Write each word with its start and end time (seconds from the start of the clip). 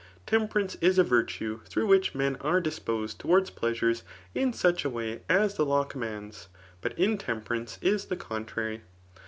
Temperance 0.25 0.73
is 0.81 0.97
a 0.97 1.03
virtue 1.03 1.59
through 1.65 1.85
which 1.85 2.15
men 2.15 2.35
are 2.37 2.59
disposed 2.59 3.19
towards 3.19 3.51
pleasures 3.51 4.01
in 4.33 4.51
such 4.51 4.83
a 4.83 4.89
way 4.89 5.21
as 5.29 5.53
the 5.57 5.63
law 5.63 5.83
com 5.83 5.99
mands 6.01 6.45
J 6.45 6.47
but 6.81 6.97
intemperance 6.97 7.77
is 7.83 8.05
the 8.05 8.17
contrary. 8.17 8.81